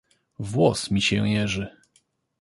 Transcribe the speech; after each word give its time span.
"Włos 0.39 0.91
mi 0.91 1.01
się 1.01 1.29
jeży." 1.29 1.69